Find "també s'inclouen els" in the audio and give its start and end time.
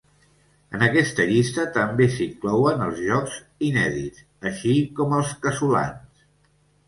1.75-3.03